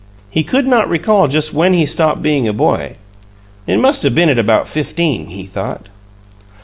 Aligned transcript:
He 0.31 0.43
could 0.43 0.65
not 0.65 0.89
recall 0.89 1.27
just 1.27 1.53
when 1.53 1.73
he 1.75 1.85
stopped 1.85 2.23
being 2.23 2.47
a 2.47 2.53
boy; 2.53 2.95
it 3.67 3.77
must 3.77 4.01
have 4.01 4.15
been 4.15 4.29
at 4.29 4.39
about 4.39 4.67
fifteen, 4.67 5.27
he 5.27 5.43
thought. 5.45 5.89